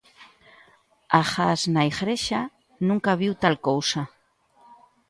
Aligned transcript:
Agás 1.21 1.61
na 1.73 1.81
igrexa, 1.91 2.41
nunca 2.87 3.19
viu 3.21 3.33
tal 3.43 3.55
cousa. 3.67 4.01